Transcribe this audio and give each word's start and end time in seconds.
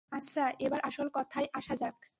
আচ্ছা, 0.11 0.43
এবার 0.59 0.79
আসল 0.83 1.07
কথায় 1.13 1.47
আসা 1.53 1.73
যাক। 1.75 1.95